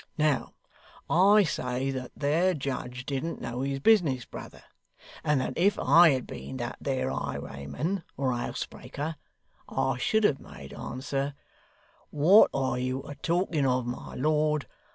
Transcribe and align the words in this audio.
Now, 0.17 0.55
I 1.11 1.43
say 1.43 1.91
that 1.91 2.09
there 2.17 2.55
judge 2.55 3.05
didn't 3.05 3.39
know 3.39 3.61
his 3.61 3.79
business, 3.79 4.25
brother; 4.25 4.63
and 5.23 5.39
that 5.39 5.53
if 5.55 5.77
I 5.77 6.09
had 6.09 6.25
been 6.25 6.57
that 6.57 6.77
there 6.81 7.11
highwayman 7.11 8.03
or 8.17 8.33
housebreaker, 8.33 9.15
I 9.69 9.97
should 9.99 10.23
have 10.23 10.39
made 10.39 10.73
answer: 10.73 11.35
"What 12.09 12.49
are 12.51 12.79
you 12.79 13.03
a 13.03 13.13
talking 13.13 13.67
of, 13.67 13.85
my 13.85 14.15
lord? 14.15 14.65